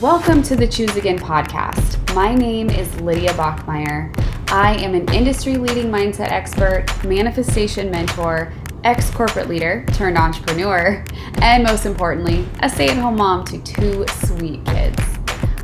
[0.00, 2.12] Welcome to the Choose Again podcast.
[2.16, 4.12] My name is Lydia Bachmeyer.
[4.50, 8.52] I am an industry leading mindset expert, manifestation mentor,
[8.82, 11.04] ex corporate leader turned entrepreneur,
[11.42, 14.98] and most importantly, a stay at home mom to two sweet kids.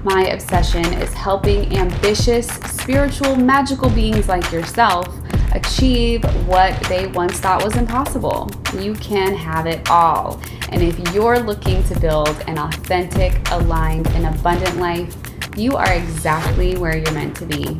[0.05, 5.20] My obsession is helping ambitious, spiritual, magical beings like yourself
[5.53, 8.51] achieve what they once thought was impossible.
[8.79, 10.41] You can have it all.
[10.71, 15.17] And if you're looking to build an authentic, aligned, and abundant life,
[15.57, 17.79] you are exactly where you're meant to be.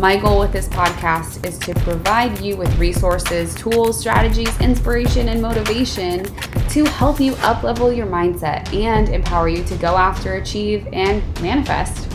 [0.00, 5.42] My goal with this podcast is to provide you with resources, tools, strategies, inspiration, and
[5.42, 6.24] motivation
[6.70, 12.10] to help you uplevel your mindset and empower you to go after, achieve, and manifest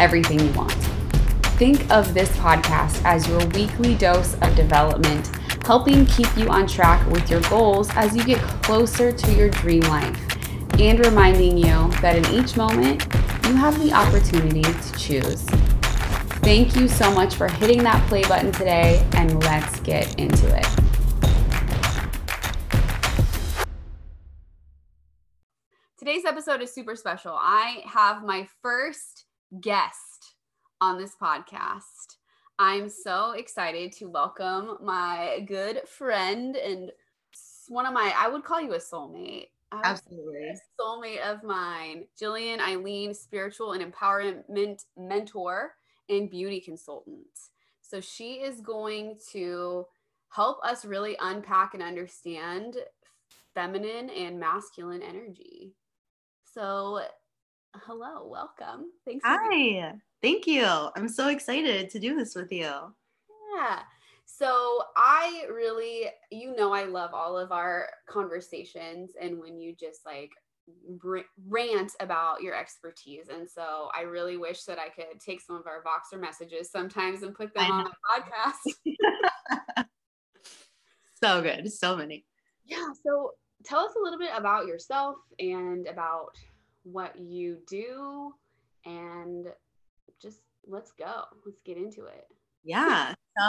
[0.00, 0.97] everything you want.
[1.58, 5.26] Think of this podcast as your weekly dose of development,
[5.66, 9.80] helping keep you on track with your goals as you get closer to your dream
[9.80, 10.16] life,
[10.78, 13.02] and reminding you that in each moment,
[13.48, 15.42] you have the opportunity to choose.
[16.44, 20.66] Thank you so much for hitting that play button today, and let's get into it.
[25.98, 27.36] Today's episode is super special.
[27.36, 29.24] I have my first
[29.60, 30.17] guest
[30.80, 32.16] on this podcast.
[32.58, 36.90] I'm so excited to welcome my good friend and
[37.68, 39.48] one of my, I would call you a soulmate.
[39.72, 40.48] Absolutely.
[40.48, 45.74] A soulmate of mine, Jillian Eileen, spiritual and empowerment mentor
[46.08, 47.26] and beauty consultant.
[47.80, 49.86] So she is going to
[50.30, 52.76] help us really unpack and understand
[53.54, 55.74] feminine and masculine energy.
[56.54, 57.02] So,
[57.74, 58.86] hello, welcome.
[59.04, 59.24] Thanks.
[59.26, 59.92] Hi.
[60.22, 60.64] Thank you.
[60.64, 62.70] I'm so excited to do this with you.
[63.56, 63.80] Yeah.
[64.24, 70.04] So I really, you know, I love all of our conversations and when you just
[70.04, 70.30] like
[71.48, 73.28] rant about your expertise.
[73.32, 77.22] And so I really wish that I could take some of our Voxer messages sometimes
[77.22, 79.84] and put them on my podcast.
[81.22, 81.72] so good.
[81.72, 82.24] So many.
[82.64, 82.90] Yeah.
[83.04, 83.32] So
[83.64, 86.36] tell us a little bit about yourself and about
[86.82, 88.34] what you do
[88.84, 89.48] and
[90.68, 91.24] let's go.
[91.44, 92.26] Let's get into it.
[92.64, 93.14] Yeah.
[93.38, 93.44] So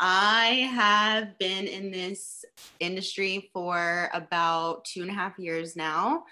[0.00, 2.44] I have been in this
[2.78, 6.24] industry for about two and a half years now.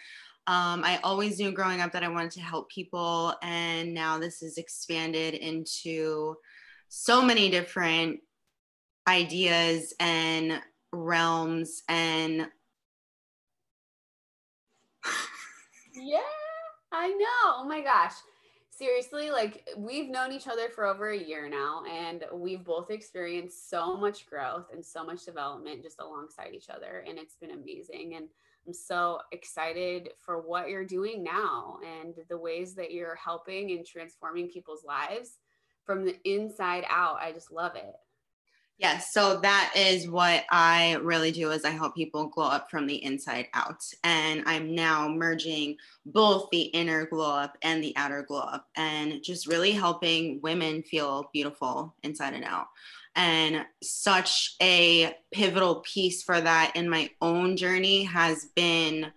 [0.47, 4.43] Um, I always knew growing up that I wanted to help people, and now this
[4.43, 6.37] is expanded into
[6.89, 8.21] so many different
[9.07, 10.61] ideas and
[10.93, 12.47] realms and
[15.95, 16.19] yeah
[16.93, 18.13] i know oh my gosh
[18.79, 23.69] seriously, like we've known each other for over a year now, and we've both experienced
[23.69, 27.05] so much growth and so much development just alongside each other.
[27.07, 28.15] And it's been amazing.
[28.17, 28.29] And
[28.67, 33.85] I'm so excited for what you're doing now and the ways that you're helping and
[33.85, 35.39] transforming people's lives
[35.85, 37.17] from the inside out.
[37.21, 37.95] I just love it.
[38.79, 42.87] Yes, so that is what I really do is I help people glow up from
[42.87, 43.83] the inside out.
[44.05, 49.21] And I'm now merging both the inner glow up and the outer glow up and
[49.21, 52.69] just really helping women feel beautiful inside and out.
[53.17, 59.11] And such a pivotal piece for that in my own journey has been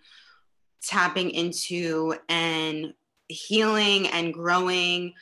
[0.82, 2.96] tapping into and
[3.28, 5.14] healing and growing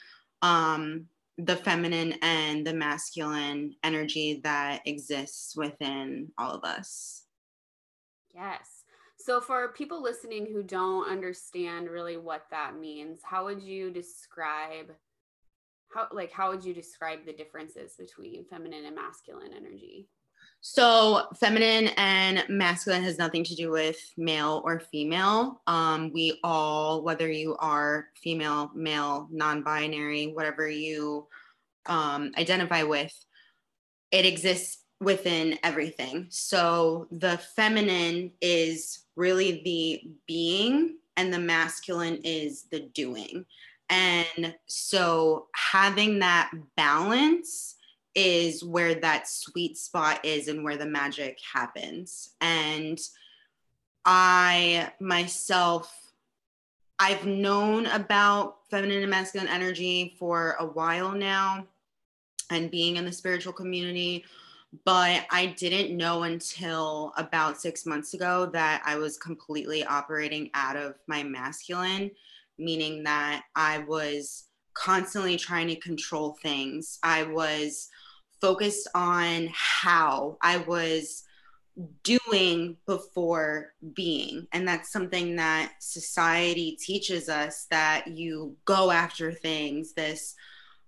[0.41, 1.07] um
[1.45, 7.23] the feminine and the masculine energy that exists within all of us.
[8.33, 8.83] Yes.
[9.17, 14.91] So, for people listening who don't understand really what that means, how would you describe
[15.93, 20.09] how like how would you describe the differences between feminine and masculine energy?
[20.61, 25.61] So, feminine and masculine has nothing to do with male or female.
[25.67, 31.27] Um, we all, whether you are female, male, non binary, whatever you
[31.85, 33.13] um, identify with,
[34.11, 36.27] it exists within everything.
[36.29, 43.45] So, the feminine is really the being, and the masculine is the doing.
[43.89, 47.75] And so, having that balance
[48.15, 52.31] is where that sweet spot is and where the magic happens.
[52.41, 52.99] And
[54.05, 56.11] I myself,
[56.97, 61.65] I've known about feminine and masculine energy for a while now
[62.49, 64.25] and being in the spiritual community.
[64.85, 70.75] But I didn't know until about six months ago that I was completely operating out
[70.75, 72.11] of my masculine,
[72.59, 74.48] meaning that I was
[74.79, 76.99] constantly trying to control things.
[77.03, 77.89] I was
[78.39, 81.23] focused on how I was
[82.03, 84.47] doing before being.
[84.53, 90.35] And that's something that society teaches us that you go after things, this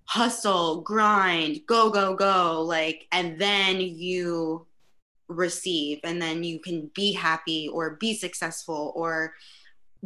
[0.05, 4.65] hustle, grind, go, go, go, like, and then you
[5.27, 9.33] receive, and then you can be happy or be successful or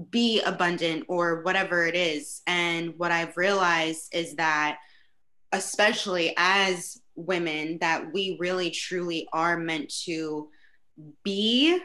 [0.09, 2.41] be abundant or whatever it is.
[2.47, 4.79] And what I've realized is that,
[5.51, 10.49] especially as women, that we really truly are meant to
[11.23, 11.79] be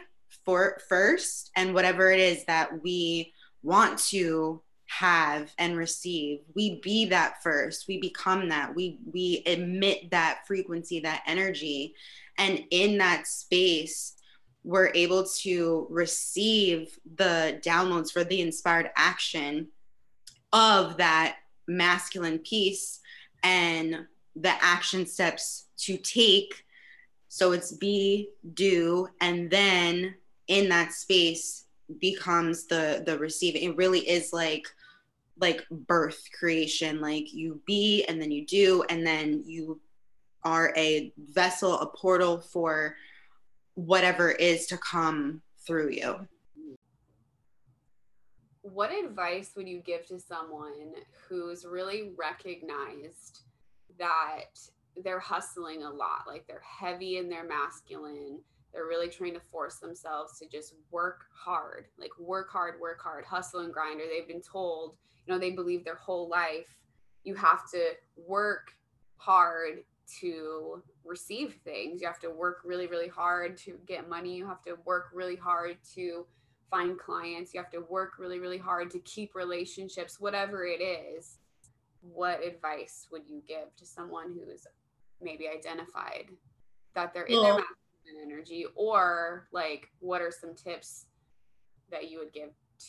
[0.45, 6.39] for first and whatever it is that we want to have and receive.
[6.53, 7.85] We be that first.
[7.87, 8.75] We become that.
[8.75, 11.95] We we emit that frequency that energy.
[12.37, 14.15] And in that space
[14.63, 19.67] we're able to receive the downloads for the inspired action
[20.53, 21.37] of that
[21.67, 22.99] masculine piece
[23.43, 24.05] and
[24.35, 26.65] the action steps to take
[27.33, 30.15] so it's be, do, and then
[30.47, 31.63] in that space
[32.01, 33.63] becomes the the receiving.
[33.63, 34.67] It really is like
[35.39, 36.99] like birth creation.
[36.99, 39.79] Like you be and then you do, and then you
[40.43, 42.97] are a vessel, a portal for
[43.75, 46.27] whatever is to come through you.
[48.61, 50.93] What advice would you give to someone
[51.27, 53.41] who's really recognized
[53.97, 54.59] that
[55.03, 56.23] they're hustling a lot.
[56.27, 58.39] Like they're heavy in their masculine.
[58.73, 63.25] They're really trying to force themselves to just work hard, like work hard, work hard,
[63.25, 63.99] hustle and grind.
[64.01, 64.95] Or they've been told,
[65.25, 66.67] you know, they believe their whole life
[67.23, 68.71] you have to work
[69.17, 69.83] hard
[70.19, 72.01] to receive things.
[72.01, 74.35] You have to work really, really hard to get money.
[74.35, 76.25] You have to work really hard to
[76.69, 77.53] find clients.
[77.53, 81.37] You have to work really, really hard to keep relationships, whatever it is.
[82.01, 84.65] What advice would you give to someone who is
[85.21, 86.29] maybe identified
[86.95, 91.05] that they're in well, their masculine energy or like what are some tips
[91.91, 92.49] that you would give
[92.79, 92.85] to,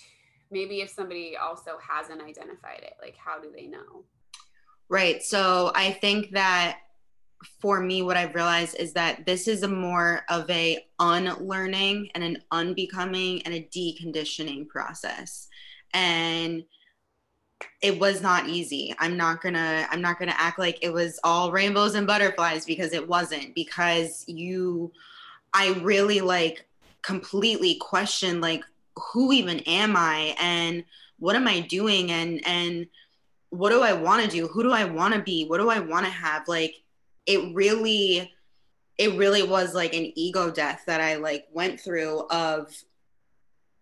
[0.51, 4.05] maybe if somebody also hasn't identified it like how do they know
[4.89, 6.79] right so i think that
[7.61, 12.23] for me what i've realized is that this is a more of a unlearning and
[12.23, 15.49] an unbecoming and a deconditioning process.
[15.93, 16.65] And
[17.81, 18.95] it was not easy.
[18.99, 22.93] I'm not gonna i'm not gonna act like it was all rainbows and butterflies because
[22.93, 24.93] it wasn't because you
[25.53, 26.67] i really like
[27.03, 28.65] completely question like
[28.97, 30.85] who even am i and
[31.19, 32.87] what am i doing and and
[33.53, 34.49] what do i want to do?
[34.49, 35.45] Who do i want to be?
[35.45, 36.49] What do i want to have?
[36.49, 36.75] Like
[37.27, 38.33] it really
[38.99, 42.73] it really was like an ego death that i like went through of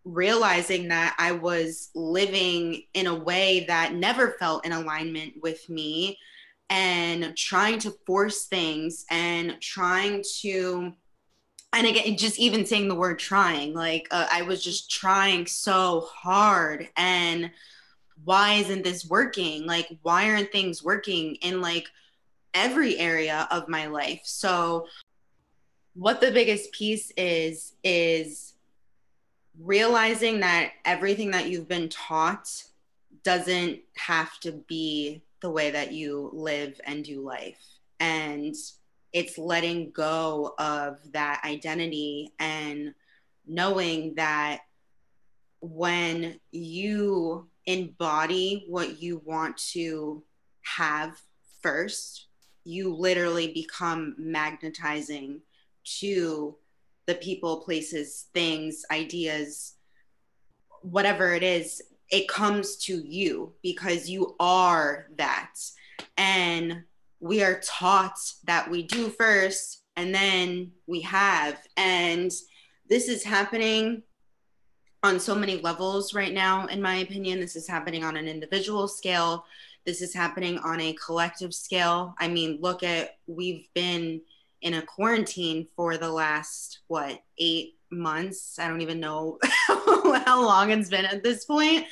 [0.06, 6.18] realizing that I was living in a way that never felt in alignment with me
[6.70, 10.94] and trying to force things and trying to
[11.74, 16.08] and again just even saying the word trying like uh, i was just trying so
[16.12, 17.50] hard and
[18.24, 19.66] why isn't this working?
[19.66, 21.38] Like why aren't things working?
[21.42, 21.86] And like
[22.54, 24.86] every area of my life so
[25.94, 28.54] what the biggest piece is is
[29.58, 32.64] realizing that everything that you've been taught
[33.22, 37.58] doesn't have to be the way that you live and do life.
[37.98, 38.54] And
[39.12, 42.94] it's letting go of that identity and
[43.46, 44.60] knowing that
[45.60, 50.22] when you embody what you want to
[50.62, 51.20] have
[51.60, 52.28] first,
[52.64, 55.40] you literally become magnetizing
[55.98, 56.56] to
[57.06, 59.74] the people, places, things, ideas,
[60.82, 65.54] whatever it is, it comes to you because you are that.
[66.16, 66.82] And
[67.20, 71.58] we are taught that we do first and then we have.
[71.76, 72.30] And
[72.88, 74.02] this is happening
[75.02, 77.40] on so many levels right now, in my opinion.
[77.40, 79.44] This is happening on an individual scale.
[79.86, 82.14] This is happening on a collective scale.
[82.18, 84.20] I mean, look at, we've been
[84.62, 88.58] in a quarantine for the last what eight months?
[88.58, 91.86] I don't even know how long it's been at this point.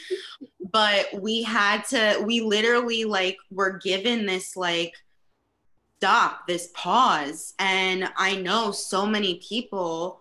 [0.71, 4.95] But we had to we literally like were given this like
[5.99, 7.55] stop this pause.
[7.59, 10.21] And i know so many people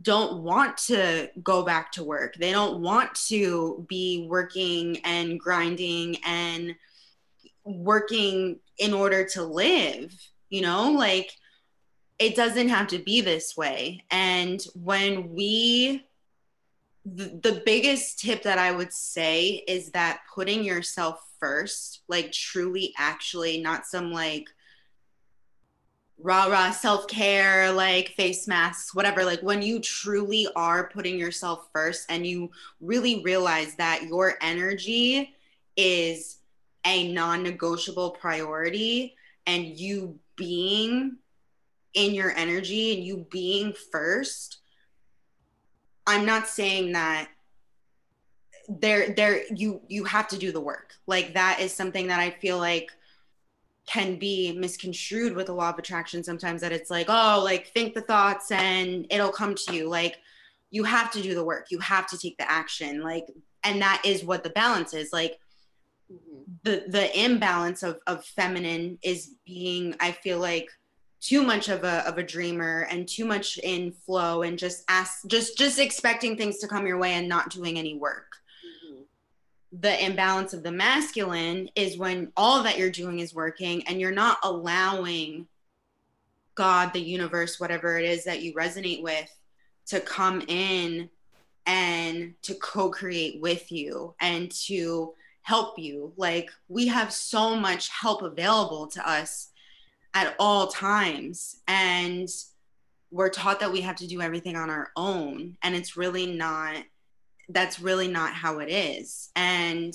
[0.00, 2.36] don't want to go back to work.
[2.36, 6.76] They don't want to be working and grinding and
[7.76, 10.14] working in order to live
[10.48, 11.30] you know like
[12.18, 14.04] it doesn't have to be this way.
[14.10, 16.04] And when we,
[17.04, 22.92] the, the biggest tip that I would say is that putting yourself first, like truly,
[22.98, 24.48] actually, not some like
[26.20, 29.24] rah rah self care, like face masks, whatever.
[29.24, 35.36] Like when you truly are putting yourself first and you really realize that your energy
[35.76, 36.38] is
[36.84, 39.16] a non negotiable priority
[39.46, 41.16] and you being
[41.94, 44.58] in your energy and you being first.
[46.06, 47.28] I'm not saying that
[48.68, 50.94] there there you you have to do the work.
[51.06, 52.90] Like that is something that i feel like
[53.86, 57.94] can be misconstrued with the law of attraction sometimes that it's like oh like think
[57.94, 59.88] the thoughts and it'll come to you.
[59.88, 60.18] Like
[60.70, 61.68] you have to do the work.
[61.70, 63.02] You have to take the action.
[63.02, 63.26] Like
[63.64, 65.12] and that is what the balance is.
[65.12, 65.38] Like
[66.12, 66.42] mm-hmm.
[66.64, 70.68] the the imbalance of of feminine is being i feel like
[71.20, 75.26] too much of a of a dreamer and too much in flow and just ask
[75.26, 78.28] just just expecting things to come your way and not doing any work
[79.72, 84.10] the imbalance of the masculine is when all that you're doing is working and you're
[84.10, 85.46] not allowing
[86.54, 89.30] God, the universe, whatever it is that you resonate with,
[89.86, 91.08] to come in
[91.66, 95.14] and to co create with you and to
[95.48, 96.12] help you.
[96.18, 99.48] Like, we have so much help available to us
[100.12, 101.62] at all times.
[101.66, 102.28] And
[103.10, 105.56] we're taught that we have to do everything on our own.
[105.62, 106.76] And it's really not
[107.48, 109.30] that's really not how it is.
[109.34, 109.94] And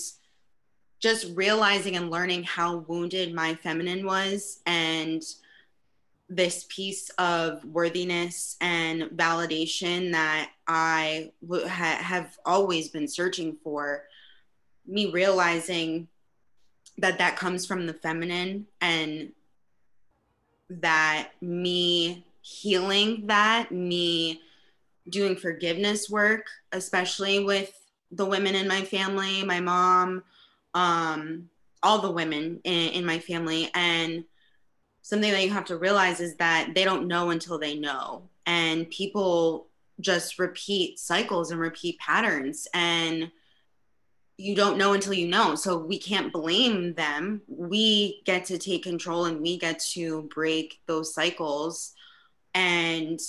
[0.99, 5.21] just realizing and learning how wounded my feminine was and
[6.29, 14.05] this piece of worthiness and validation that I w- ha- have always been searching for,
[14.85, 16.07] me realizing
[16.97, 19.31] that that comes from the feminine and
[20.69, 24.41] that me healing that, me
[25.09, 27.73] doing forgiveness work, especially with
[28.11, 30.23] the women in my family, my mom,
[30.73, 31.49] um,
[31.81, 33.69] all the women in, in my family.
[33.73, 34.23] And
[35.01, 38.29] something that you have to realize is that they don't know until they know.
[38.45, 39.67] And people
[39.99, 42.67] just repeat cycles and repeat patterns.
[42.73, 43.31] And
[44.37, 45.55] you don't know until you know.
[45.55, 47.41] So we can't blame them.
[47.47, 51.93] We get to take control and we get to break those cycles.
[52.55, 53.19] And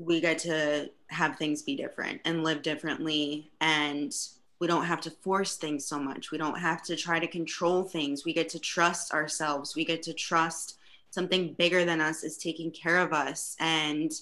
[0.00, 4.14] we get to have things be different and live differently and
[4.58, 7.82] we don't have to force things so much we don't have to try to control
[7.82, 10.78] things we get to trust ourselves we get to trust
[11.10, 14.12] something bigger than us is taking care of us and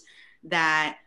[0.42, 0.98] that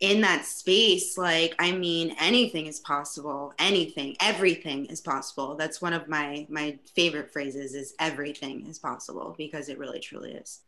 [0.00, 5.94] in that space like i mean anything is possible anything everything is possible that's one
[5.94, 10.60] of my my favorite phrases is everything is possible because it really truly is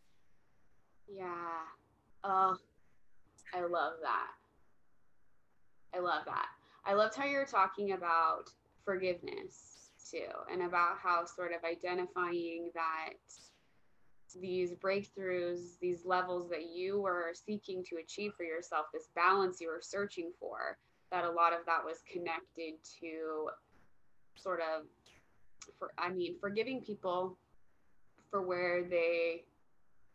[1.14, 1.58] yeah
[2.24, 2.56] Oh,
[3.54, 4.32] I love that.
[5.94, 6.48] I love that.
[6.84, 8.50] I loved how you're talking about
[8.84, 13.14] forgiveness too, and about how sort of identifying that
[14.34, 19.68] these breakthroughs, these levels that you were seeking to achieve for yourself, this balance you
[19.68, 20.78] were searching for,
[21.10, 23.48] that a lot of that was connected to
[24.34, 24.84] sort of,
[25.78, 27.36] for, I mean, forgiving people
[28.30, 29.44] for where they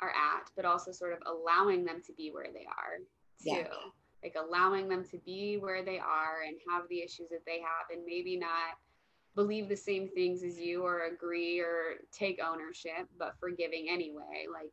[0.01, 2.98] are at, but also sort of allowing them to be where they are
[3.41, 3.62] too.
[3.62, 3.67] Yeah.
[4.24, 7.89] Like allowing them to be where they are and have the issues that they have
[7.91, 8.77] and maybe not
[9.35, 14.45] believe the same things as you or agree or take ownership, but forgiving anyway.
[14.51, 14.71] Like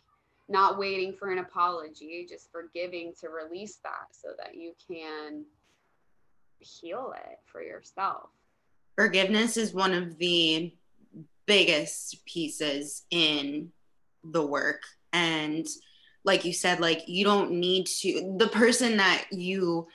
[0.48, 5.44] not waiting for an apology, just forgiving to release that so that you can
[6.58, 8.30] heal it for yourself.
[8.96, 10.74] Forgiveness is one of the
[11.46, 13.70] biggest pieces in
[14.24, 14.82] the work.
[15.12, 15.66] And
[16.24, 19.88] like you said like you don't need to the person that you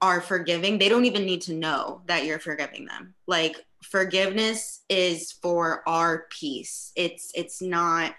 [0.00, 5.32] are forgiving they don't even need to know that you're forgiving them like forgiveness is
[5.32, 6.92] for our peace.
[6.96, 8.14] It's it's not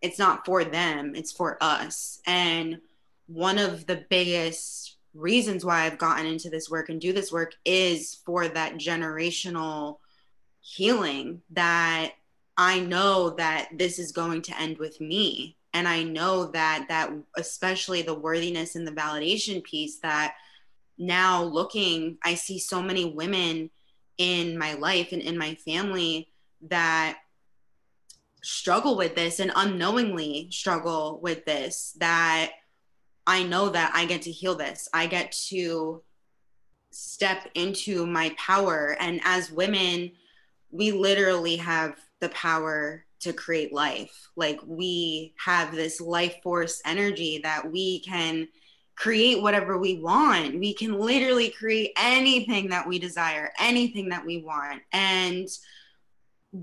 [0.00, 2.20] it's not for them it's for us.
[2.26, 2.80] And
[3.26, 7.54] one of the biggest reasons why I've gotten into this work and do this work
[7.64, 9.98] is for that generational
[10.60, 12.12] healing that
[12.56, 15.56] I know that this is going to end with me.
[15.74, 20.34] And i know that that especially the worthiness and the validation piece that
[20.96, 23.70] now looking i see so many women
[24.18, 26.28] in my life and in my family
[26.62, 27.18] that
[28.42, 32.52] struggle with this and unknowingly struggle with this that
[33.26, 36.02] i know that i get to heal this i get to
[36.90, 40.10] step into my power and as women
[40.70, 44.28] we literally have the power to create life.
[44.36, 48.48] Like we have this life force energy that we can
[48.98, 50.58] create whatever we want.
[50.58, 54.82] We can literally create anything that we desire, anything that we want.
[54.92, 55.48] And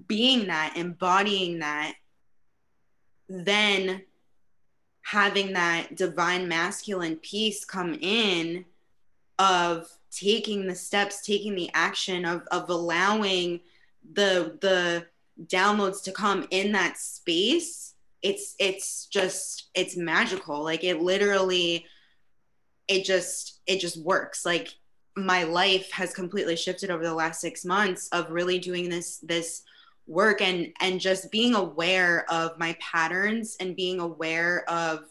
[0.07, 1.93] being that, embodying that
[3.29, 4.01] then
[5.03, 8.65] having that divine masculine piece come in
[9.39, 13.59] of taking the steps taking the action of of allowing
[14.13, 15.05] the the
[15.47, 21.85] downloads to come in that space it's it's just it's magical like it literally
[22.87, 24.45] it just it just works.
[24.45, 24.69] Like
[25.15, 29.63] my life has completely shifted over the last 6 months of really doing this this
[30.07, 35.05] work and and just being aware of my patterns and being aware of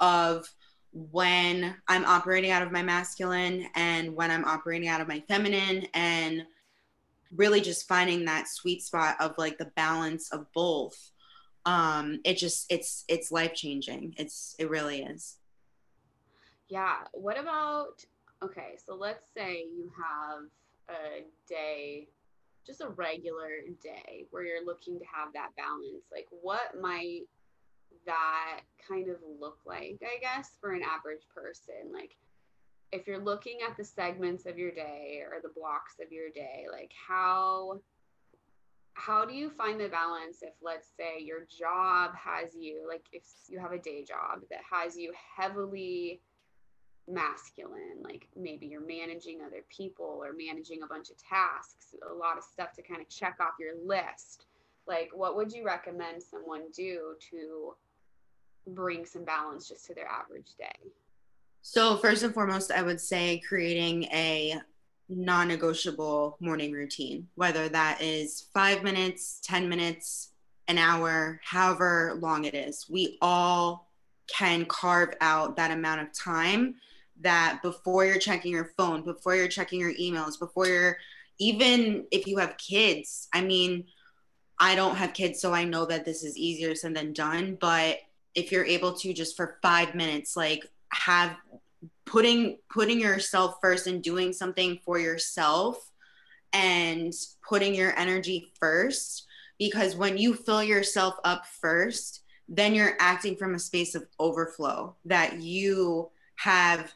[0.00, 0.48] of
[0.92, 5.88] when I'm operating out of my masculine and when I'm operating out of my feminine
[5.94, 6.46] and
[7.34, 11.10] really just finding that sweet spot of like the balance of both.
[11.64, 15.36] Um it just it's it's life changing it's it really is
[16.68, 18.04] yeah what about
[18.42, 20.44] okay so let's say you have
[20.90, 22.08] a day
[22.66, 27.22] just a regular day where you're looking to have that balance like what might
[28.06, 31.92] that kind of look like i guess for an average person?
[31.92, 32.16] Like
[32.94, 36.66] if you're looking at the segments of your day or the blocks of your day
[36.70, 37.80] like how
[38.94, 43.24] how do you find the balance if let's say your job has you like if
[43.48, 46.20] you have a day job that has you heavily
[47.06, 52.38] masculine like maybe you're managing other people or managing a bunch of tasks a lot
[52.38, 54.46] of stuff to kind of check off your list.
[54.86, 57.74] Like what would you recommend someone do to
[58.68, 60.90] bring some balance just to their average day?
[61.60, 64.54] So first and foremost i would say creating a
[65.10, 70.32] non-negotiable morning routine whether that is five minutes ten minutes
[70.68, 72.86] an hour however long it is.
[72.88, 73.90] We all
[74.26, 76.76] can carve out that amount of time
[77.20, 80.98] that before you're checking your phone, before you're checking your emails, before you're
[81.38, 83.86] even if you have kids, I mean,
[84.58, 87.56] I don't have kids, so I know that this is easier said than done.
[87.60, 87.98] But
[88.34, 91.36] if you're able to just for five minutes, like have
[92.04, 95.90] putting putting yourself first and doing something for yourself
[96.52, 97.12] and
[97.48, 99.26] putting your energy first,
[99.58, 104.94] because when you fill yourself up first, then you're acting from a space of overflow
[105.04, 106.92] that you have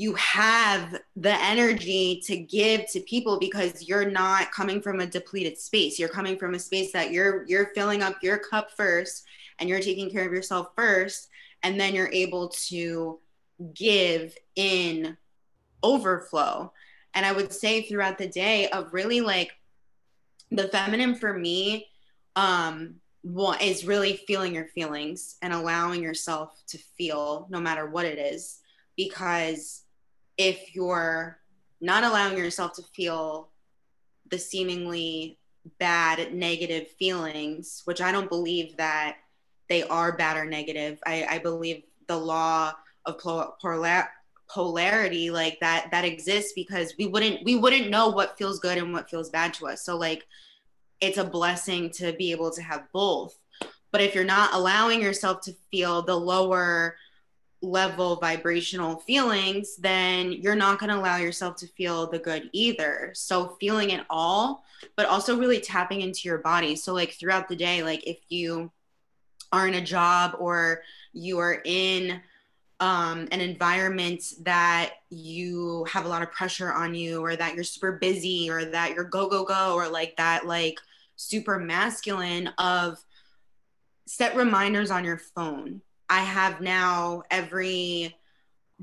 [0.00, 5.58] you have the energy to give to people because you're not coming from a depleted
[5.58, 5.98] space.
[5.98, 9.26] You're coming from a space that you're you're filling up your cup first
[9.58, 11.28] and you're taking care of yourself first.
[11.62, 13.18] And then you're able to
[13.74, 15.18] give in
[15.82, 16.72] overflow.
[17.12, 19.50] And i would say throughout the day of really like
[20.50, 21.88] the feminine for me
[22.36, 28.06] um what is really feeling your feelings and allowing yourself to feel no matter what
[28.06, 28.60] it is.
[28.96, 29.82] Because
[30.40, 31.38] if you're
[31.80, 33.50] not allowing yourself to feel
[34.30, 35.38] the seemingly
[35.78, 39.16] bad negative feelings which i don't believe that
[39.70, 40.98] they are bad or negative.
[41.06, 42.74] I, I believe the law
[43.06, 44.08] of polar,
[44.48, 48.92] polarity like that that exists because we wouldn't we wouldn't know what feels good and
[48.92, 49.86] what feels bad to us.
[49.86, 50.26] So like
[51.00, 53.38] it's a blessing to be able to have both.
[53.92, 56.96] But if you're not allowing yourself to feel the lower
[57.62, 63.12] level vibrational feelings, then you're not going to allow yourself to feel the good either.
[63.14, 64.64] So, feeling it all,
[64.96, 66.76] but also really tapping into your body.
[66.76, 68.70] So, like throughout the day, like if you
[69.52, 72.20] are in a job or you are in
[72.78, 77.64] um, an environment that you have a lot of pressure on you, or that you're
[77.64, 80.78] super busy, or that you're go, go, go, or like that, like
[81.16, 82.98] super masculine of
[84.06, 88.16] set reminders on your phone I have now every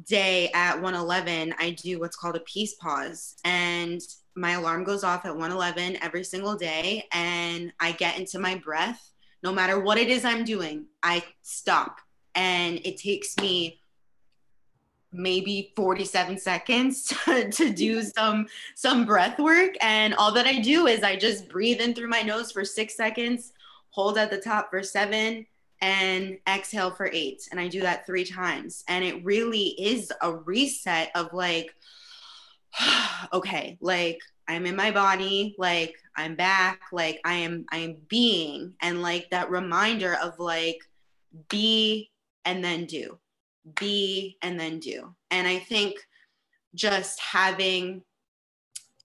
[0.06, 3.36] day at 111 I do what's called a peace pause.
[3.44, 4.02] And
[4.36, 9.12] my alarm goes off at 111 every single day and I get into my breath.
[9.44, 12.00] No matter what it is I'm doing I stop.
[12.34, 13.82] And it takes me
[15.12, 19.76] maybe 47 seconds to, to do some some breath work.
[19.82, 22.96] And all that I do is I just breathe in through my nose for 6
[22.96, 23.52] seconds
[23.90, 25.46] hold at the top for 7
[25.82, 27.48] and exhale for eight.
[27.52, 28.84] And I do that three times.
[28.88, 31.76] And it really is a reset of like,
[33.34, 38.74] okay, like I'm in my body, like I'm back, like I am, I am being,
[38.82, 40.80] and like that reminder of like
[41.50, 42.10] be
[42.46, 43.20] and then do,
[43.80, 45.14] be and then do.
[45.32, 45.96] And I think
[46.76, 48.04] just having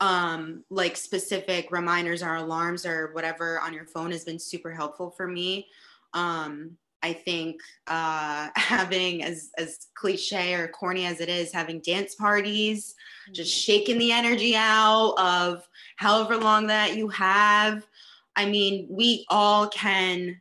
[0.00, 5.10] um like specific reminders or alarms or whatever on your phone has been super helpful
[5.10, 5.68] for me
[6.14, 12.14] um, I think uh, having as as cliche or corny as it is, having dance
[12.14, 12.94] parties,
[13.32, 13.72] just mm-hmm.
[13.72, 17.86] shaking the energy out of however long that you have.
[18.34, 20.40] I mean, we all can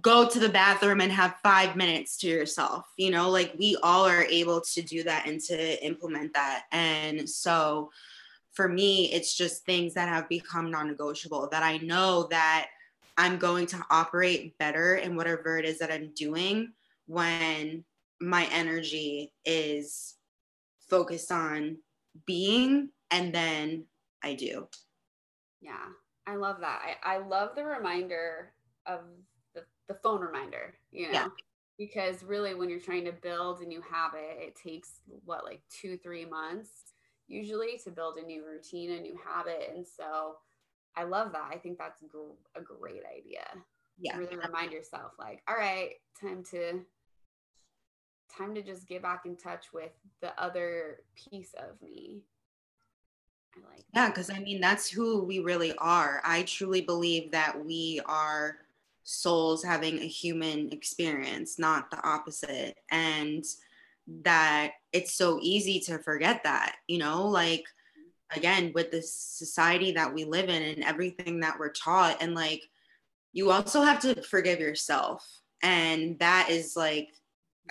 [0.00, 2.84] go to the bathroom and have five minutes to yourself.
[2.96, 6.64] You know, like we all are able to do that and to implement that.
[6.72, 7.90] And so
[8.52, 12.68] for me, it's just things that have become non negotiable that I know that
[13.16, 16.72] I'm going to operate better in whatever it is that I'm doing
[17.06, 17.84] when
[18.20, 20.14] my energy is
[20.88, 21.78] focused on
[22.26, 23.84] being and then
[24.22, 24.68] I do.
[25.60, 25.86] Yeah,
[26.26, 26.80] I love that.
[27.04, 28.52] I, I love the reminder
[28.86, 29.00] of
[29.54, 31.28] the, the phone reminder, you know, yeah.
[31.78, 35.96] because really when you're trying to build a new habit, it takes what, like two,
[35.98, 36.92] three months
[37.28, 39.70] usually to build a new routine, a new habit.
[39.74, 40.36] And so
[40.96, 41.48] I love that.
[41.50, 43.44] I think that's a great idea.
[43.98, 44.16] Yeah.
[44.16, 46.80] Really remind yourself like, all right, time to
[48.36, 52.22] time to just get back in touch with the other piece of me.
[53.54, 56.22] I like Yeah, because I mean that's who we really are.
[56.24, 58.56] I truly believe that we are
[59.04, 62.78] souls having a human experience, not the opposite.
[62.90, 63.44] And
[64.22, 67.64] that it's so easy to forget that, you know, like
[68.34, 72.18] again, with the society that we live in and everything that we're taught.
[72.20, 72.62] And like,
[73.32, 75.26] you also have to forgive yourself.
[75.62, 77.08] And that is like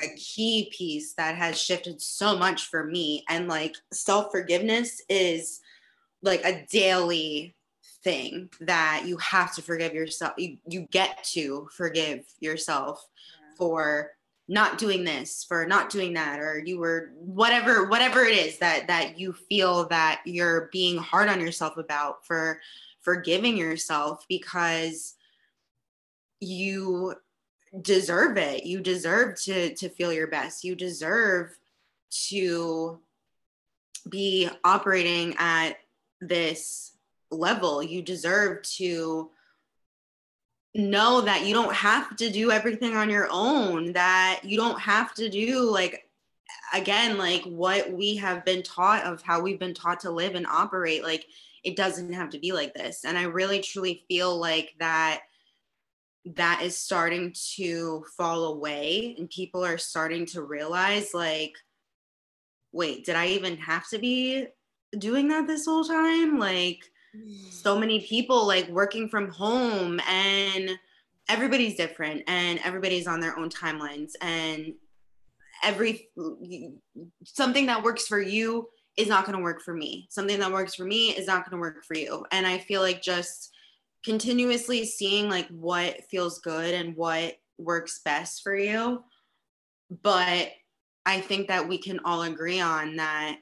[0.02, 3.24] a key piece that has shifted so much for me.
[3.30, 5.60] And like, self forgiveness is
[6.24, 7.56] like a daily
[8.04, 10.34] thing that you have to forgive yourself.
[10.38, 13.06] You, you get to forgive yourself
[13.40, 13.56] yeah.
[13.58, 14.12] for
[14.52, 18.86] not doing this for not doing that or you were whatever whatever it is that
[18.88, 22.60] that you feel that you're being hard on yourself about for
[23.00, 25.16] forgiving yourself because
[26.42, 27.16] you
[27.82, 28.66] deserve it.
[28.66, 30.66] You deserve to to feel your best.
[30.66, 31.58] You deserve
[32.28, 33.00] to
[34.10, 35.78] be operating at
[36.20, 36.92] this
[37.30, 37.82] level.
[37.82, 39.30] You deserve to
[40.74, 45.14] know that you don't have to do everything on your own, that you don't have
[45.16, 46.08] to do like
[46.74, 50.48] again like what we have been taught of how we've been taught to live and
[50.48, 51.26] operate like
[51.64, 53.04] it doesn't have to be like this.
[53.06, 55.22] And i really truly feel like that
[56.36, 61.54] that is starting to fall away and people are starting to realize like
[62.72, 64.48] wait did i even have to be
[64.98, 66.38] doing that this whole time?
[66.38, 66.91] Like
[67.50, 70.72] so many people like working from home and
[71.30, 74.74] everybody's different and everybody's on their own timelines and
[75.64, 76.10] every
[77.24, 80.08] something that works for you is not going to work for me.
[80.10, 82.26] Something that works for me is not going to work for you.
[82.32, 83.52] And i feel like just
[84.04, 89.04] continuously seeing like what feels good and what works best for you.
[90.04, 90.50] But
[91.06, 93.38] i think that we can all agree on that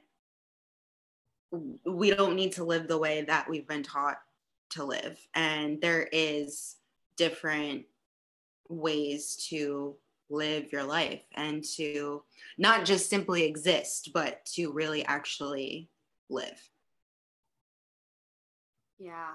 [1.84, 4.20] we don't need to live the way that we've been taught
[4.70, 5.18] to live.
[5.34, 6.76] And there is
[7.16, 7.84] different
[8.68, 9.96] ways to
[10.28, 12.22] live your life and to
[12.56, 15.88] not just simply exist, but to really actually
[16.28, 16.70] live.
[18.98, 19.32] Yeah,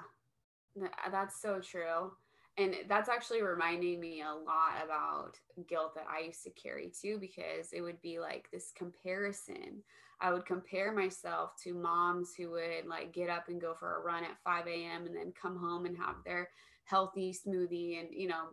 [0.82, 2.12] uh, that's so true.
[2.58, 7.17] And that's actually reminding me a lot about guilt that I used to carry too,
[7.19, 9.84] because it would be like this comparison
[10.21, 13.99] I would compare myself to moms who would like get up and go for a
[13.99, 15.06] run at 5 a.m.
[15.06, 16.49] and then come home and have their
[16.86, 17.99] healthy smoothie.
[17.99, 18.45] And, you know,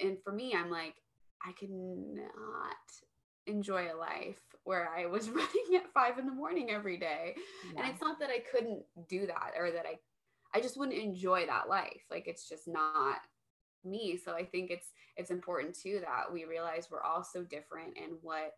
[0.00, 0.96] and for me, I'm like,
[1.44, 2.76] I could not
[3.46, 7.34] enjoy a life where I was running at five in the morning every day.
[7.74, 7.82] Yeah.
[7.82, 9.98] And it's not that I couldn't do that or that I,
[10.56, 12.02] I just wouldn't enjoy that life.
[12.10, 13.18] Like it's just not
[13.84, 14.18] me.
[14.22, 18.12] So I think it's, it's important too that we realize we're all so different and
[18.22, 18.54] what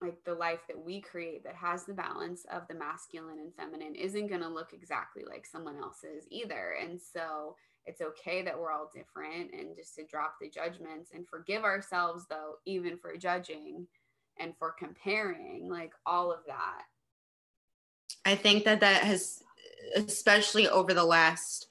[0.00, 3.94] like the life that we create that has the balance of the masculine and feminine
[3.94, 6.76] isn't going to look exactly like someone else's either.
[6.80, 11.28] And so it's okay that we're all different and just to drop the judgments and
[11.28, 13.86] forgive ourselves, though, even for judging
[14.38, 16.82] and for comparing, like all of that.
[18.24, 19.42] I think that that has,
[19.96, 21.68] especially over the last,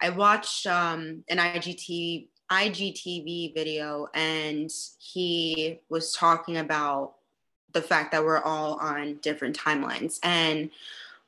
[0.00, 7.14] I watched um, an IGT, IGTV video and he was talking about
[7.72, 10.18] the fact that we're all on different timelines.
[10.22, 10.70] And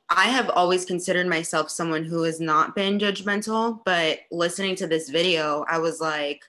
[0.08, 5.08] I have always considered myself someone who has not been judgmental, but listening to this
[5.08, 6.42] video, I was like,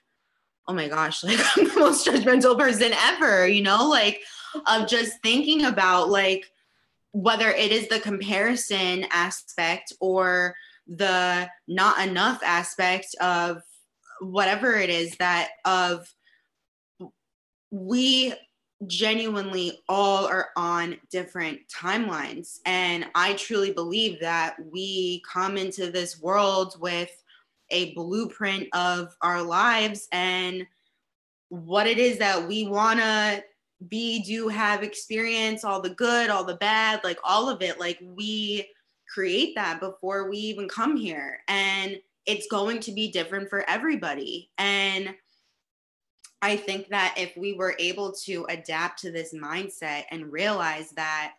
[0.66, 4.20] oh my gosh, like I'm the most judgmental person ever, you know, like
[4.66, 6.50] of just thinking about like
[7.12, 10.54] whether it is the comparison aspect or
[10.86, 13.62] the not enough aspect of
[14.20, 16.12] whatever it is that of
[17.70, 18.32] we
[18.86, 22.58] genuinely all are on different timelines.
[22.66, 27.10] And I truly believe that we come into this world with
[27.70, 30.66] a blueprint of our lives and
[31.48, 33.42] what it is that we want to
[33.88, 37.78] be, do, have, experience, all the good, all the bad, like all of it.
[37.78, 38.68] Like we
[39.12, 41.40] create that before we even come here.
[41.48, 44.50] And it's going to be different for everybody.
[44.58, 45.14] And
[46.44, 51.36] I think that if we were able to adapt to this mindset and realize that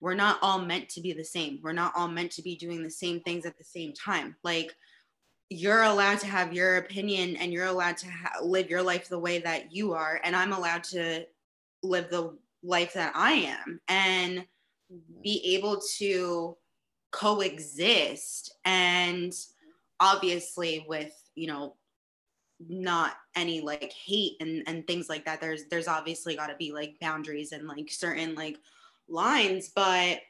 [0.00, 2.82] we're not all meant to be the same, we're not all meant to be doing
[2.82, 4.36] the same things at the same time.
[4.44, 4.76] Like,
[5.48, 9.18] you're allowed to have your opinion and you're allowed to ha- live your life the
[9.18, 11.24] way that you are, and I'm allowed to
[11.82, 14.44] live the life that I am and
[15.22, 16.54] be able to
[17.12, 19.32] coexist and
[20.00, 21.76] obviously with you know
[22.68, 25.40] not any like hate and and things like that.
[25.40, 28.58] There's there's obviously got to be like boundaries and like certain like
[29.08, 30.20] lines but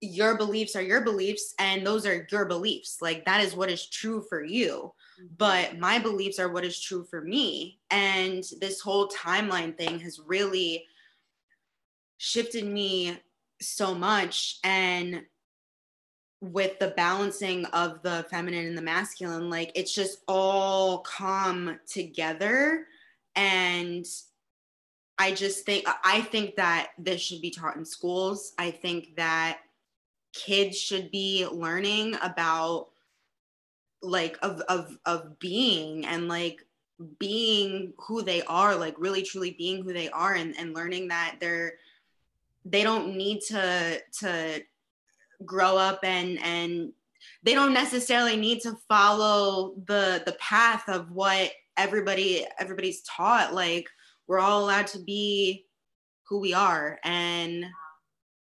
[0.00, 2.98] your beliefs are your beliefs and those are your beliefs.
[3.00, 4.92] Like that is what is true for you.
[5.18, 5.34] Mm-hmm.
[5.38, 7.78] but my beliefs are what is true for me.
[7.90, 10.84] And this whole timeline thing has really
[12.18, 13.18] shifted me
[13.60, 14.58] so much.
[14.62, 15.22] And
[16.40, 22.86] with the balancing of the feminine and the masculine like it's just all come together.
[23.34, 24.06] And
[25.18, 28.52] i just think i think that this should be taught in schools.
[28.58, 29.60] I think that
[30.32, 32.88] kids should be learning about
[34.02, 36.64] like of of of being and like
[37.18, 41.36] being who they are like really truly being who they are and, and learning that
[41.40, 41.74] they're
[42.64, 44.62] they don't need to to
[45.44, 46.92] grow up and and
[47.42, 53.54] they don't necessarily need to follow the the path of what everybody everybody's taught.
[53.54, 53.88] Like
[54.26, 55.66] we're all allowed to be
[56.28, 56.98] who we are.
[57.04, 57.66] And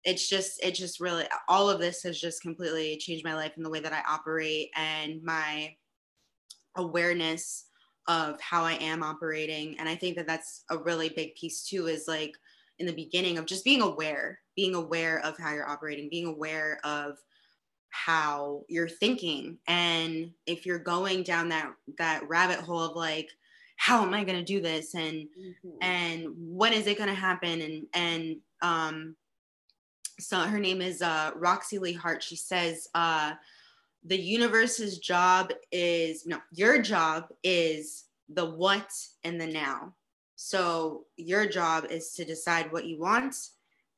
[0.05, 3.65] it's just it just really all of this has just completely changed my life and
[3.65, 5.75] the way that I operate and my
[6.77, 7.65] awareness
[8.07, 9.79] of how I am operating.
[9.79, 12.35] And I think that that's a really big piece too is like
[12.79, 16.81] in the beginning of just being aware, being aware of how you're operating, being aware
[16.83, 17.17] of
[17.91, 19.57] how you're thinking.
[19.69, 23.31] And if you're going down that that rabbit hole of like,
[23.77, 24.97] how am I gonna do this?
[24.97, 25.69] And mm-hmm.
[25.81, 27.61] and when is it gonna happen?
[27.61, 29.15] And and um
[30.19, 32.21] so her name is uh Roxy Lee Hart.
[32.21, 33.35] She says uh
[34.05, 38.91] the universe's job is no, your job is the what
[39.23, 39.95] and the now.
[40.35, 43.37] So your job is to decide what you want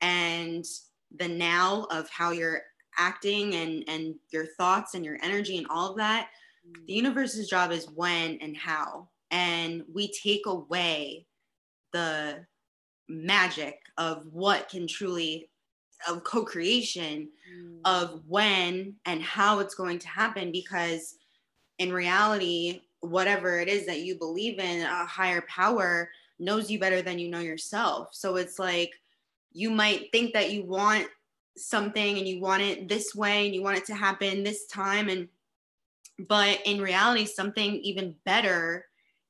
[0.00, 0.64] and
[1.18, 2.62] the now of how you're
[2.98, 6.28] acting and and your thoughts and your energy and all of that.
[6.68, 6.86] Mm.
[6.86, 9.08] The universe's job is when and how.
[9.30, 11.26] And we take away
[11.92, 12.44] the
[13.08, 15.50] magic of what can truly
[16.08, 17.78] of co-creation mm.
[17.84, 21.16] of when and how it's going to happen because
[21.78, 27.02] in reality whatever it is that you believe in a higher power knows you better
[27.02, 28.08] than you know yourself.
[28.12, 28.92] So it's like
[29.52, 31.06] you might think that you want
[31.56, 35.08] something and you want it this way and you want it to happen this time
[35.08, 35.28] and
[36.28, 38.86] but in reality something even better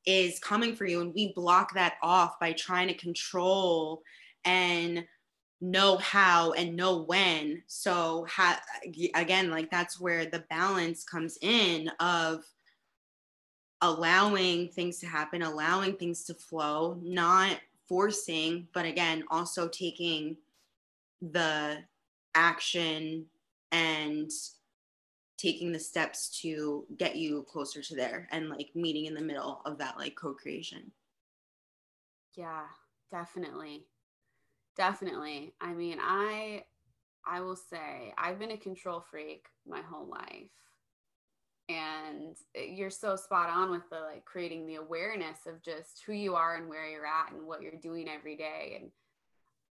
[0.06, 1.00] is coming for you.
[1.00, 4.02] And we block that off by trying to control
[4.44, 5.04] and
[5.60, 7.62] know how and know when.
[7.66, 8.62] So ha-
[9.14, 12.44] again like that's where the balance comes in of
[13.82, 17.58] allowing things to happen, allowing things to flow, not
[17.90, 20.38] forcing, but again, also taking
[21.22, 21.84] the
[22.34, 23.30] action
[23.72, 24.30] and
[25.36, 29.62] taking the steps to get you closer to there and like meeting in the middle
[29.64, 30.92] of that like co-creation.
[32.34, 32.68] Yeah,
[33.10, 33.88] definitely.
[34.76, 35.56] Definitely.
[35.60, 36.66] I mean, I
[37.24, 40.50] I will say I've been a control freak my whole life
[41.70, 46.12] and eh, you're so spot on with the like creating the awareness of just who
[46.12, 48.90] you are and where you're at and what you're doing every day and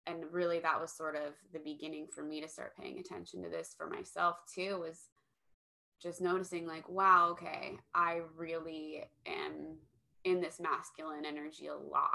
[0.07, 3.49] and really that was sort of the beginning for me to start paying attention to
[3.49, 5.09] this for myself too was
[6.01, 9.77] just noticing like wow okay i really am
[10.23, 12.13] in this masculine energy a lot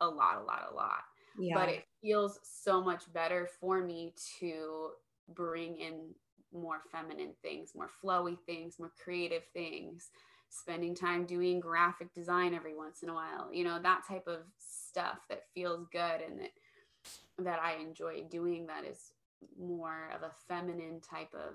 [0.00, 1.02] a lot a lot a lot
[1.38, 1.54] yeah.
[1.54, 4.90] but it feels so much better for me to
[5.34, 6.10] bring in
[6.52, 10.10] more feminine things, more flowy things, more creative things,
[10.50, 14.40] spending time doing graphic design every once in a while, you know, that type of
[14.58, 16.50] stuff that feels good and that
[17.38, 19.12] that I enjoy doing that is
[19.58, 21.54] more of a feminine type of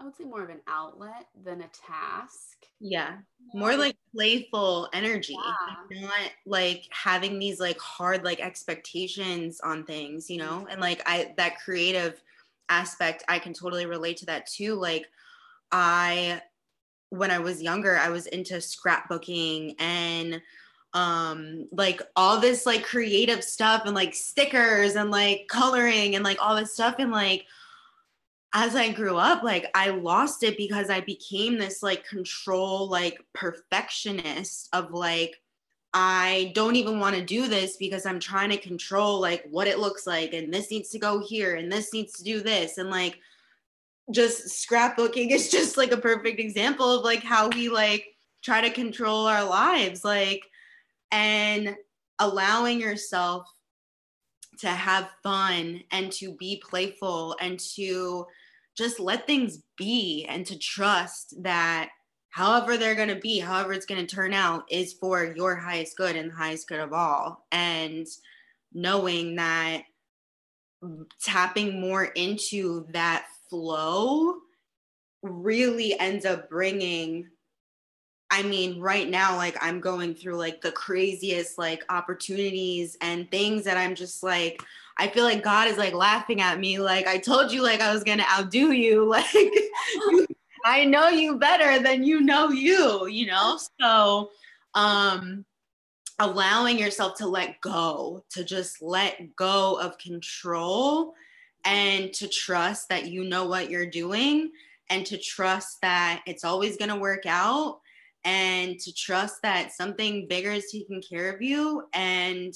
[0.00, 2.66] I would say more of an outlet than a task.
[2.80, 3.16] Yeah.
[3.52, 5.36] More like playful energy.
[5.90, 6.02] Yeah.
[6.02, 10.68] Not like having these like hard like expectations on things, you know?
[10.70, 12.22] And like I that creative
[12.68, 14.74] aspect, I can totally relate to that too.
[14.74, 15.06] Like
[15.72, 16.42] I
[17.10, 20.40] when I was younger, I was into scrapbooking and
[20.94, 26.38] um like all this like creative stuff and like stickers and like coloring and like
[26.40, 27.46] all this stuff and like
[28.60, 33.24] as I grew up, like I lost it because I became this like control, like
[33.32, 35.40] perfectionist of like,
[35.94, 39.78] I don't even want to do this because I'm trying to control like what it
[39.78, 42.78] looks like and this needs to go here and this needs to do this.
[42.78, 43.20] And like
[44.10, 48.06] just scrapbooking is just like a perfect example of like how we like
[48.42, 50.04] try to control our lives.
[50.04, 50.42] Like,
[51.12, 51.76] and
[52.18, 53.46] allowing yourself
[54.58, 58.26] to have fun and to be playful and to
[58.78, 61.90] just let things be and to trust that
[62.30, 65.96] however they're going to be, however it's going to turn out, is for your highest
[65.96, 67.44] good and the highest good of all.
[67.50, 68.06] And
[68.72, 69.82] knowing that
[71.20, 74.36] tapping more into that flow
[75.22, 77.28] really ends up bringing
[78.30, 83.64] I mean, right now, like I'm going through like the craziest like opportunities and things
[83.64, 84.62] that I'm just like,
[84.98, 86.78] I feel like God is like laughing at me.
[86.78, 89.04] Like I told you, like I was gonna outdo you.
[89.18, 90.26] Like you,
[90.64, 93.06] I know you better than you know you.
[93.06, 94.30] You know, so
[94.74, 95.44] um,
[96.18, 101.14] allowing yourself to let go, to just let go of control,
[101.64, 104.50] and to trust that you know what you're doing,
[104.90, 107.80] and to trust that it's always gonna work out
[108.24, 112.52] and to trust that something bigger is taking care of you and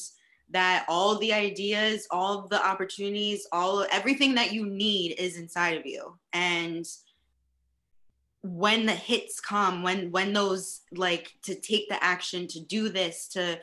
[0.53, 5.87] that all the ideas, all the opportunities, all everything that you need is inside of
[5.87, 6.17] you.
[6.33, 6.87] And
[8.43, 13.29] when the hits come, when when those like to take the action to do this,
[13.29, 13.59] to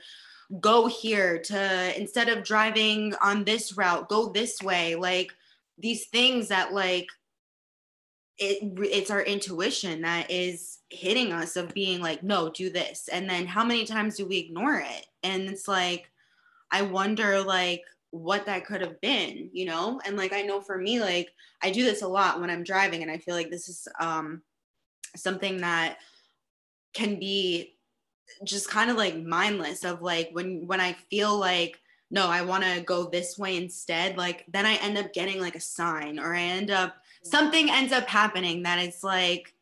[0.59, 5.31] go here, to instead of driving on this route, go this way, like
[5.77, 7.07] these things that like
[8.37, 13.29] it it's our intuition that is hitting us of being like no do this and
[13.29, 16.09] then how many times do we ignore it and it's like
[16.71, 19.99] i wonder like what that could have been you know?
[20.05, 21.29] And like i know for me like
[21.61, 24.41] i do this a lot when i'm driving and i feel like this is um
[25.15, 25.97] something that
[26.93, 27.75] can be
[28.43, 31.79] just kind of like mindless of like when when i feel like
[32.11, 35.55] no i want to go this way instead like then i end up getting like
[35.55, 39.53] a sign or i end up something ends up happening that it's like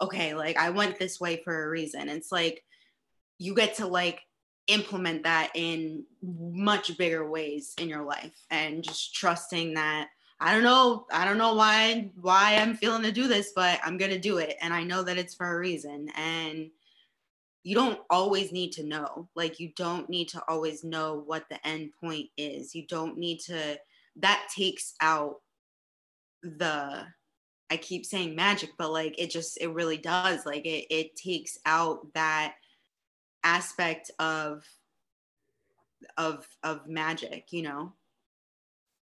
[0.00, 2.08] okay like i went this way for a reason.
[2.08, 2.64] It's like
[3.38, 4.20] you get to like
[4.66, 10.08] implement that in much bigger ways in your life and just trusting that
[10.40, 13.98] i don't know i don't know why why i'm feeling to do this but i'm
[13.98, 14.56] gonna do it.
[14.62, 16.08] And i know that it's for a reason.
[16.16, 16.70] And
[17.64, 19.28] you don't always need to know.
[19.34, 22.74] Like you don't need to always know what the end point is.
[22.74, 23.78] You don't need to
[24.16, 25.40] that takes out
[26.42, 27.06] the
[27.70, 30.44] I keep saying magic, but like it just it really does.
[30.44, 32.54] Like it it takes out that
[33.44, 34.64] aspect of
[36.18, 37.92] of of magic, you know?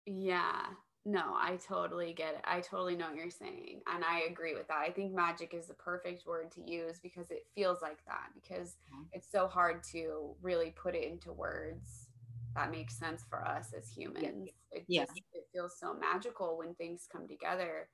[0.07, 0.67] Yeah.
[1.07, 2.41] No, I totally get it.
[2.45, 3.81] I totally know what you're saying.
[3.93, 4.85] And I agree with that.
[4.87, 8.77] I think magic is the perfect word to use because it feels like that, because
[8.93, 9.05] mm-hmm.
[9.13, 12.09] it's so hard to really put it into words
[12.55, 14.25] that makes sense for us as humans.
[14.25, 14.79] Yeah.
[14.79, 15.05] It, yeah.
[15.07, 17.89] Just, it feels so magical when things come together.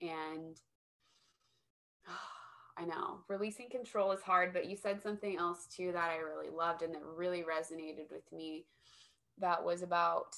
[0.00, 0.60] And
[2.78, 6.50] I know releasing control is hard, but you said something else too that I really
[6.50, 8.66] loved and that really resonated with me.
[9.38, 10.36] That was about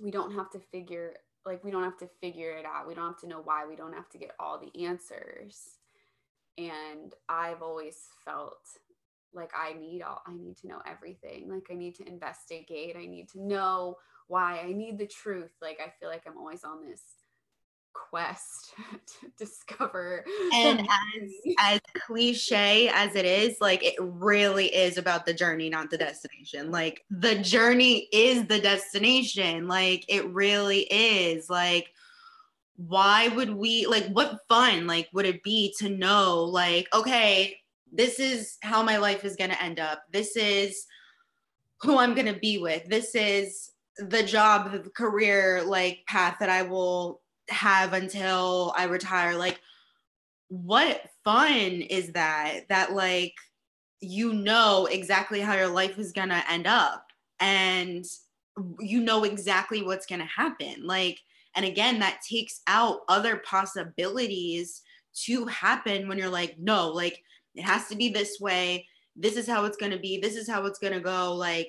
[0.00, 2.88] we don't have to figure like we don't have to figure it out.
[2.88, 3.64] We don't have to know why.
[3.66, 5.78] We don't have to get all the answers.
[6.58, 8.58] And I've always felt
[9.32, 11.48] like I need all I need to know everything.
[11.48, 12.96] Like I need to investigate.
[12.96, 14.58] I need to know why.
[14.58, 15.52] I need the truth.
[15.62, 17.02] Like I feel like I'm always on this
[18.10, 18.74] quest
[19.06, 25.34] to discover and as as cliche as it is like it really is about the
[25.34, 31.88] journey not the destination like the journey is the destination like it really is like
[32.76, 37.56] why would we like what fun like would it be to know like okay
[37.92, 40.02] this is how my life is going to end up.
[40.12, 40.86] This is
[41.80, 42.84] who I'm going to be with.
[42.86, 49.36] This is the job, the career like path that I will have until I retire.
[49.36, 49.60] Like,
[50.48, 52.68] what fun is that?
[52.68, 53.34] That, like,
[54.00, 57.06] you know exactly how your life is going to end up
[57.40, 58.04] and
[58.78, 60.86] you know exactly what's going to happen.
[60.86, 61.18] Like,
[61.54, 64.82] and again, that takes out other possibilities
[65.24, 67.22] to happen when you're like, no, like,
[67.54, 68.86] it has to be this way.
[69.16, 70.18] This is how it's going to be.
[70.18, 71.34] This is how it's going to go.
[71.34, 71.68] Like,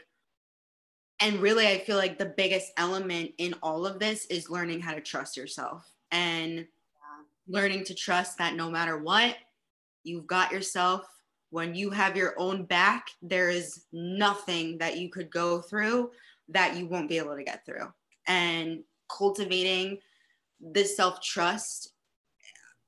[1.19, 4.93] and really, I feel like the biggest element in all of this is learning how
[4.93, 5.89] to trust yourself.
[6.11, 6.67] And
[7.47, 9.35] learning to trust that no matter what,
[10.03, 11.05] you've got yourself.
[11.49, 16.11] When you have your own back, there is nothing that you could go through
[16.49, 17.91] that you won't be able to get through.
[18.27, 19.99] And cultivating
[20.59, 21.93] this self trust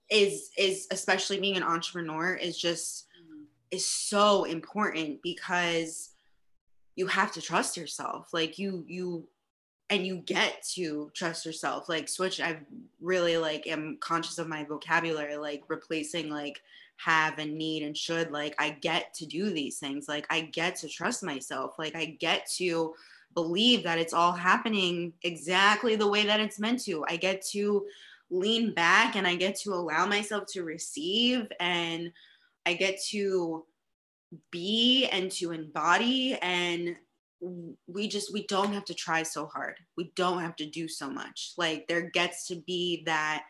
[0.09, 3.05] is is especially being an entrepreneur is just
[3.71, 6.08] is so important because
[6.95, 8.29] you have to trust yourself.
[8.33, 9.27] Like you you
[9.89, 11.89] and you get to trust yourself.
[11.89, 12.59] Like switch i
[13.01, 16.61] really like am conscious of my vocabulary like replacing like
[16.97, 18.31] have and need and should.
[18.31, 20.07] Like i get to do these things.
[20.07, 21.75] Like i get to trust myself.
[21.79, 22.93] Like i get to
[23.33, 27.05] believe that it's all happening exactly the way that it's meant to.
[27.07, 27.85] I get to
[28.29, 32.11] lean back and I get to allow myself to receive and
[32.65, 33.65] I get to
[34.51, 36.95] be and to embody and
[37.87, 39.75] we just we don't have to try so hard.
[39.95, 41.53] We don't have to do so much.
[41.57, 43.45] Like there gets to be that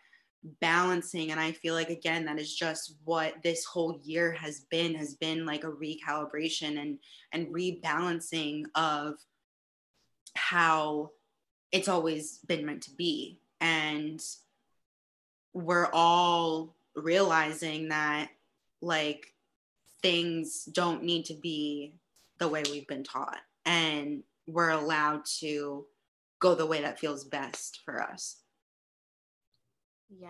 [0.62, 4.96] balancing and I feel like again that is just what this whole year has been
[4.96, 6.98] has been like a recalibration and
[7.34, 9.16] and rebalancing of
[10.36, 11.10] how
[11.72, 13.40] it's always been meant to be.
[13.62, 14.22] And
[15.54, 18.30] we're all realizing that
[18.82, 19.34] like
[20.02, 21.94] things don't need to be
[22.38, 23.40] the way we've been taught.
[23.66, 25.86] And we're allowed to
[26.40, 28.38] go the way that feels best for us.
[30.10, 30.30] Yeah,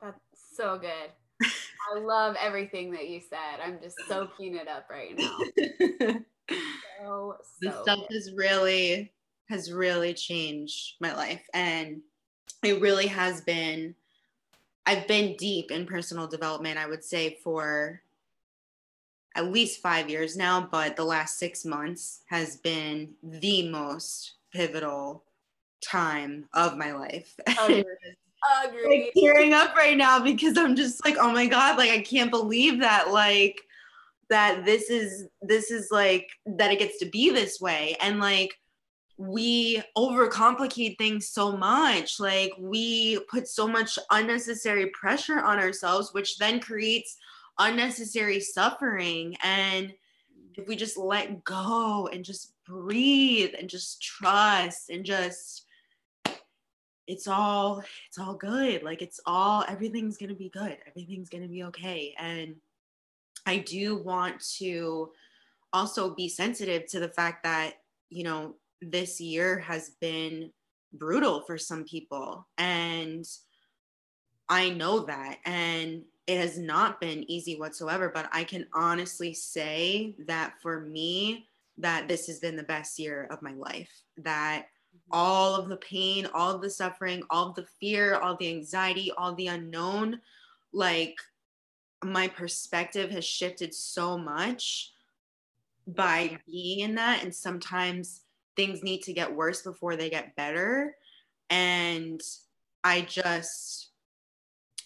[0.00, 0.18] that's
[0.54, 1.10] so good.
[1.42, 3.60] I love everything that you said.
[3.64, 5.38] I'm just so keying it up right now.
[7.00, 8.14] so, so this stuff good.
[8.14, 9.12] has really
[9.48, 12.00] has really changed my life and
[12.62, 13.94] it really has been
[14.86, 18.00] I've been deep in personal development I would say for
[19.34, 25.24] at least 5 years now but the last 6 months has been the most pivotal
[25.82, 27.34] time of my life.
[27.46, 27.84] Agreed.
[28.64, 29.04] Agreed.
[29.04, 32.30] like tearing up right now because I'm just like, oh my God, like I can't
[32.30, 33.60] believe that like
[34.30, 38.58] that this is this is like that it gets to be this way and like
[39.16, 46.38] we overcomplicate things so much like we put so much unnecessary pressure on ourselves which
[46.38, 47.18] then creates
[47.58, 49.92] unnecessary suffering and
[50.54, 55.66] if we just let go and just breathe and just trust and just
[57.06, 61.42] it's all it's all good like it's all everything's going to be good everything's going
[61.42, 62.54] to be okay and
[63.46, 65.10] I do want to
[65.72, 67.74] also be sensitive to the fact that,
[68.10, 70.50] you know, this year has been
[70.92, 72.46] brutal for some people.
[72.58, 73.24] And
[74.48, 75.38] I know that.
[75.44, 78.10] And it has not been easy whatsoever.
[78.12, 81.48] But I can honestly say that for me,
[81.78, 83.90] that this has been the best year of my life.
[84.18, 85.10] That mm-hmm.
[85.10, 89.10] all of the pain, all of the suffering, all of the fear, all the anxiety,
[89.16, 90.20] all the unknown,
[90.72, 91.16] like
[92.04, 94.92] my perspective has shifted so much
[95.86, 98.22] by being in that and sometimes
[98.56, 100.94] things need to get worse before they get better
[101.50, 102.20] and
[102.84, 103.88] i just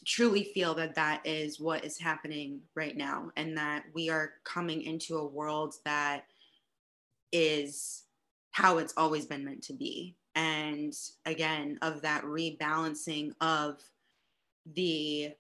[0.07, 4.83] truly feel that that is what is happening right now and that we are coming
[4.83, 6.25] into a world that
[7.33, 8.05] is
[8.53, 10.15] how it's always been meant to be.
[10.35, 10.93] And
[11.25, 13.81] again of that rebalancing of
[14.75, 15.31] the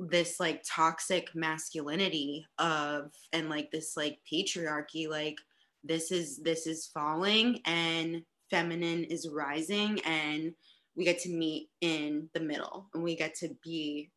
[0.00, 5.38] this like toxic masculinity of and like this like patriarchy like
[5.82, 10.54] this is this is falling and feminine is rising and
[10.98, 14.10] we get to meet in the middle and we get to be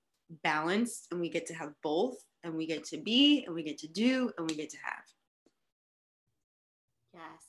[0.44, 3.78] balanced and we get to have both and we get to be and we get
[3.78, 5.04] to do and we get to have.
[7.14, 7.44] Yes.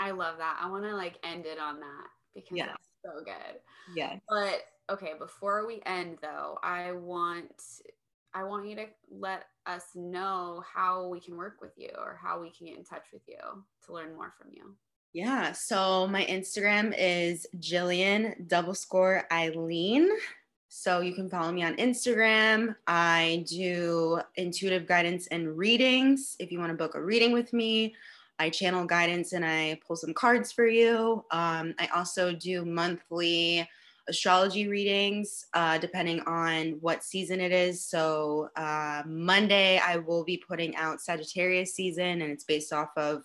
[0.00, 0.58] I love that.
[0.60, 2.68] I want to like end it on that because yes.
[2.68, 3.60] that's so good.
[3.94, 7.52] Yeah but okay, before we end though, I want
[8.34, 12.40] I want you to let us know how we can work with you or how
[12.40, 13.38] we can get in touch with you
[13.86, 14.74] to learn more from you.
[15.12, 20.08] Yeah, so my Instagram is Jillian double score Eileen.
[20.68, 22.76] So you can follow me on Instagram.
[22.86, 26.36] I do intuitive guidance and readings.
[26.38, 27.96] If you want to book a reading with me,
[28.38, 31.24] I channel guidance and I pull some cards for you.
[31.32, 33.68] Um, I also do monthly
[34.08, 37.84] astrology readings uh, depending on what season it is.
[37.84, 43.24] So, uh, Monday, I will be putting out Sagittarius season, and it's based off of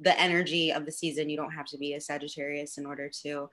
[0.00, 1.30] the energy of the season.
[1.30, 3.48] You don't have to be a Sagittarius in order to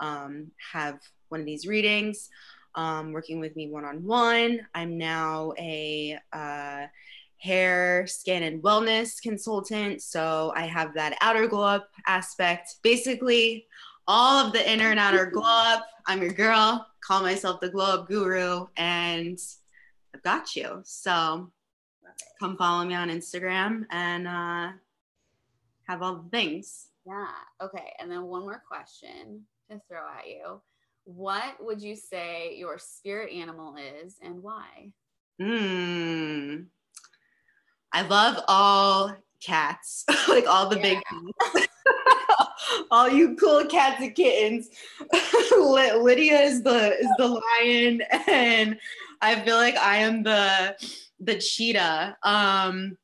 [0.00, 2.28] um, have one of these readings.
[2.74, 4.60] Um, working with me one on one.
[4.74, 6.86] I'm now a uh,
[7.38, 10.02] hair, skin, and wellness consultant.
[10.02, 12.76] So I have that outer glow up aspect.
[12.82, 13.66] Basically,
[14.06, 15.86] all of the inner and outer glow up.
[16.06, 16.86] I'm your girl.
[17.00, 19.38] Call myself the glow up guru, and
[20.14, 20.80] I've got you.
[20.84, 21.50] So
[22.40, 24.70] come follow me on Instagram and uh,
[25.88, 26.88] have all the things.
[27.06, 27.26] Yeah.
[27.62, 27.92] Okay.
[27.98, 30.60] And then one more question to throw at you.
[31.04, 34.92] What would you say your spirit animal is and why?
[35.40, 36.64] Hmm.
[37.92, 40.82] I love all cats, like all the yeah.
[40.82, 40.98] big
[42.90, 44.68] all you cool cats and kittens.
[45.52, 48.78] Lydia is the is the lion, and
[49.22, 50.76] I feel like I am the
[51.20, 52.18] the cheetah.
[52.22, 52.98] Um,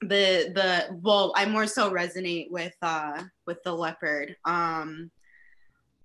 [0.00, 4.36] the the well, I more so resonate with uh with the leopard.
[4.44, 5.10] Um,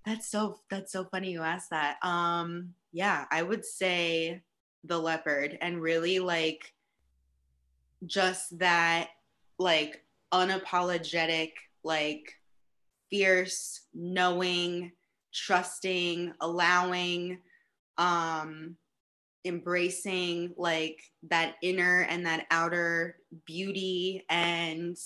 [0.05, 1.97] that's so that's so funny you asked that.
[2.03, 4.41] Um, yeah, I would say
[4.83, 6.73] the leopard, and really like
[8.05, 9.09] just that
[9.59, 11.51] like unapologetic
[11.83, 12.33] like
[13.09, 14.91] fierce, knowing,
[15.33, 17.39] trusting, allowing,
[17.97, 18.77] um,
[19.45, 24.97] embracing like that inner and that outer beauty and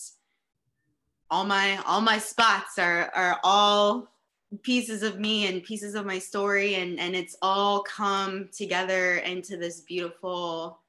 [1.32, 4.10] all my all my spots are are all
[4.62, 6.76] pieces of me and pieces of my story.
[6.76, 10.80] And and it's all come together into this beautiful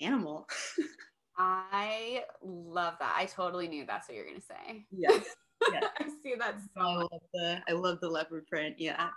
[0.00, 0.48] animal.
[1.38, 3.14] I love that.
[3.16, 4.84] I totally knew that's what you're gonna say.
[4.90, 5.24] Yes.
[5.72, 5.88] Yeah.
[5.98, 6.04] I
[6.34, 8.76] see that so I love the I love the leopard print.
[8.78, 9.08] Yeah.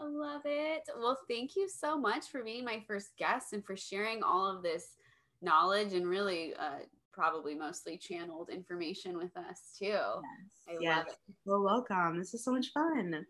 [0.00, 0.88] I love it.
[0.98, 4.62] Well, thank you so much for being my first guest and for sharing all of
[4.62, 4.96] this
[5.42, 6.80] knowledge and really uh,
[7.12, 9.84] probably mostly channeled information with us too.
[9.86, 10.22] Yes.
[10.68, 10.96] I yes.
[10.96, 11.34] love it.
[11.44, 12.18] Well, welcome.
[12.18, 13.26] This is so much fun.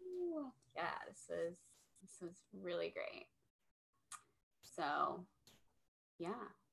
[0.76, 1.56] Yeah, this is
[2.02, 3.26] this is really great.
[4.62, 5.24] So,
[6.18, 6.30] yeah,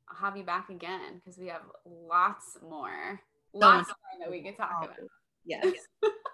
[0.10, 3.20] I'll have you back again because we have lots more,
[3.54, 5.10] lots more that we could talk about.
[5.46, 5.74] Yes.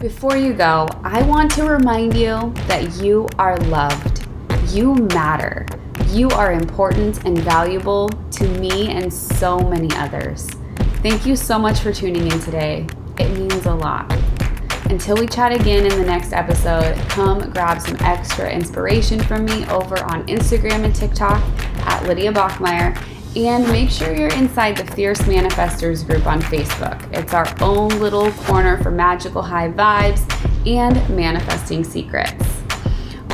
[0.00, 4.28] Before you go, I want to remind you that you are loved.
[4.68, 5.66] You matter.
[6.06, 10.46] You are important and valuable to me and so many others.
[11.02, 12.86] Thank you so much for tuning in today.
[13.18, 14.12] It means a lot.
[14.88, 19.66] Until we chat again in the next episode, come grab some extra inspiration from me
[19.66, 21.42] over on Instagram and TikTok
[21.88, 22.96] at Lydia Bachmeyer
[23.36, 27.00] and make sure you're inside the Fierce Manifesters group on Facebook.
[27.12, 30.24] It's our own little corner for magical high vibes
[30.66, 32.44] and manifesting secrets.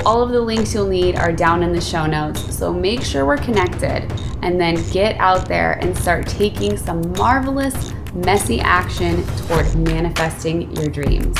[0.04, 3.24] All of the links you'll need are down in the show notes, so make sure
[3.24, 9.74] we're connected and then get out there and start taking some marvelous, messy action toward
[9.76, 11.38] manifesting your dreams.